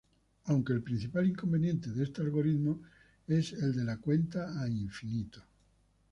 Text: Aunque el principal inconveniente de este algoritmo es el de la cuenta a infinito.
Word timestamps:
Aunque 0.45 0.73
el 0.73 0.81
principal 0.81 1.27
inconveniente 1.27 1.91
de 1.91 2.05
este 2.05 2.23
algoritmo 2.23 2.81
es 3.27 3.53
el 3.53 3.75
de 3.75 3.83
la 3.83 3.97
cuenta 3.97 4.59
a 4.59 4.67
infinito. 4.67 5.43